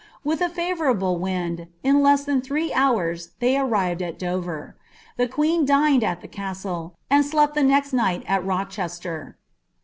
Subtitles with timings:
[0.23, 4.75] With a favourable wind, in iMi than thire houra they arrived al Dover.
[5.15, 9.35] The queen dineil at ihe nuilo, anil »lepi (he next niufht al Rocheater.